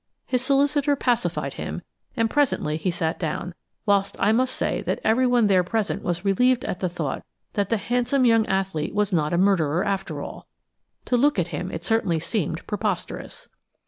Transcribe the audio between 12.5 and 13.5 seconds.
preposterous.